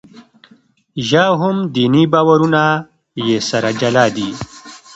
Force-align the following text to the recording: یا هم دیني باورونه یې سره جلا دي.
یا 1.11 1.25
هم 1.41 1.57
دیني 1.75 2.03
باورونه 2.13 2.63
یې 3.27 3.37
سره 3.49 3.69
جلا 3.79 4.05
دي. 4.15 4.29